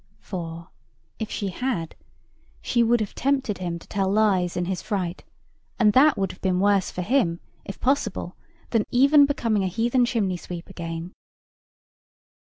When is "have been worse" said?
6.31-6.89